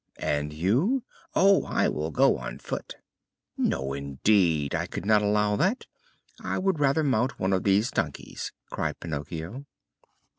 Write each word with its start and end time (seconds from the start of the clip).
"And 0.17 0.51
you?" 0.51 1.03
"Oh, 1.35 1.63
I 1.63 1.87
will 1.87 2.09
go 2.09 2.39
on 2.39 2.57
foot." 2.57 2.95
"No, 3.55 3.93
indeed, 3.93 4.73
I 4.73 4.87
could 4.87 5.05
not 5.05 5.21
allow 5.21 5.55
that. 5.57 5.85
I 6.43 6.57
would 6.57 6.79
rather 6.79 7.03
mount 7.03 7.39
one 7.39 7.53
of 7.53 7.61
these 7.65 7.91
donkeys," 7.91 8.51
cried 8.71 8.99
Pinocchio. 8.99 9.67